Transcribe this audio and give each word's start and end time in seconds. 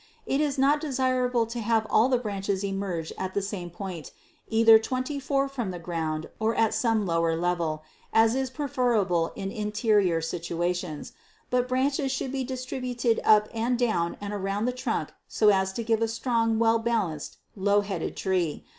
It 0.25 0.41
is 0.41 0.57
not 0.57 0.81
desirable 0.81 1.45
to 1.45 1.59
have 1.59 1.85
all 1.87 2.09
the 2.09 2.17
branches 2.17 2.63
emerge 2.65 3.13
at 3.19 3.35
the 3.35 3.41
same 3.43 3.69
point, 3.69 4.11
either 4.47 4.79
24 4.79 5.47
from 5.47 5.69
the 5.69 5.77
ground 5.77 6.27
or 6.39 6.55
at 6.55 6.73
some 6.73 7.05
lower 7.05 7.35
level, 7.37 7.83
as 8.11 8.33
is 8.33 8.49
preferable 8.49 9.31
in 9.35 9.51
interior 9.51 10.19
situations, 10.19 11.13
but 11.51 11.67
branches 11.69 12.11
should 12.11 12.31
be 12.31 12.43
distributed 12.43 13.19
up 13.23 13.47
and 13.53 13.77
down 13.77 14.17
and 14.19 14.33
around 14.33 14.65
the 14.65 14.71
trunk 14.73 15.11
so 15.27 15.49
as 15.49 15.71
to 15.73 15.83
give 15.83 16.01
a 16.01 16.07
strong, 16.07 16.57
well 16.57 16.79
balanced, 16.79 17.37
low 17.55 17.81
headed 17.81 18.17
tree. 18.17 18.65